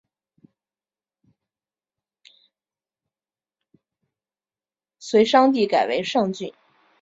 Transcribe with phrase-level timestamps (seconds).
[4.97, 6.51] 隋炀帝改为上郡。